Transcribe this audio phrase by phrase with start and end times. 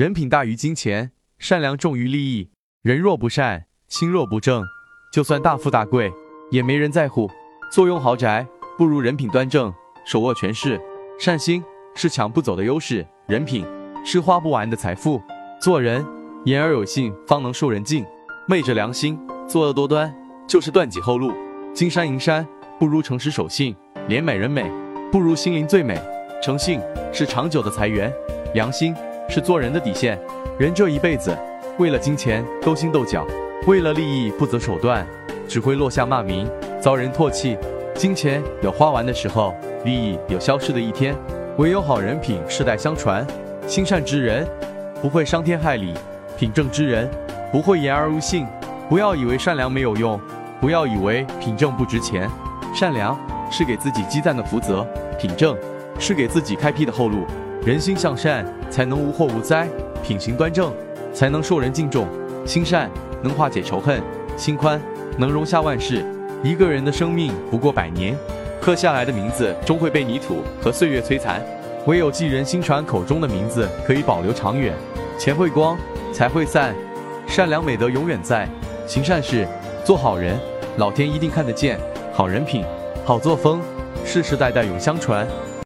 [0.00, 2.48] 人品大于金钱，善良重于利益。
[2.80, 4.64] 人若不善，心若不正，
[5.12, 6.10] 就算大富大贵，
[6.50, 7.30] 也没人在乎。
[7.70, 8.46] 坐拥豪宅，
[8.78, 9.70] 不如人品端正；
[10.06, 10.80] 手握权势，
[11.18, 11.62] 善心
[11.94, 13.66] 是抢不走的优势，人品
[14.02, 15.20] 是花不完的财富。
[15.60, 16.02] 做人
[16.46, 18.02] 言而有信，方能受人敬；
[18.48, 20.10] 昧着良心，作恶多端，
[20.48, 21.30] 就是断己后路。
[21.74, 22.48] 金山银山，
[22.78, 23.74] 不如诚实守信；
[24.08, 24.64] 脸美人美，
[25.12, 26.00] 不如心灵最美。
[26.42, 26.80] 诚信
[27.12, 28.10] 是长久的财源，
[28.54, 28.94] 良心。
[29.30, 30.18] 是做人的底线。
[30.58, 31.34] 人这一辈子，
[31.78, 33.24] 为了金钱勾心斗角，
[33.66, 35.06] 为了利益不择手段，
[35.48, 36.50] 只会落下骂名，
[36.80, 37.56] 遭人唾弃。
[37.94, 39.54] 金钱有花完的时候，
[39.84, 41.14] 利益有消失的一天。
[41.56, 43.26] 唯有好人品世代相传。
[43.66, 44.46] 心善之人
[45.00, 45.94] 不会伤天害理，
[46.36, 47.08] 品正之人
[47.52, 48.46] 不会言而无信。
[48.88, 50.18] 不要以为善良没有用，
[50.60, 52.28] 不要以为品正不值钱。
[52.74, 53.16] 善良
[53.50, 54.84] 是给自己积攒的福泽，
[55.18, 55.56] 品正
[55.98, 57.24] 是给自己开辟的后路。
[57.62, 59.66] 人心向善，才能无祸无灾；
[60.02, 60.72] 品行端正，
[61.12, 62.06] 才能受人敬重。
[62.46, 62.90] 心善
[63.22, 64.02] 能化解仇恨，
[64.34, 64.80] 心宽
[65.18, 66.02] 能容下万事。
[66.42, 68.16] 一个人的生命不过百年，
[68.62, 71.42] 刻下来的名字终会被泥土和岁月摧残。
[71.84, 74.74] 唯有记人心传口中的名字，可以保留长远。
[75.18, 75.76] 钱会光，
[76.14, 76.74] 财会散，
[77.26, 78.48] 善良美德永远在。
[78.86, 79.46] 行善事，
[79.84, 80.38] 做好人，
[80.78, 81.78] 老天一定看得见。
[82.14, 82.64] 好人品，
[83.04, 83.60] 好作风，
[84.02, 85.26] 世世代代永相传。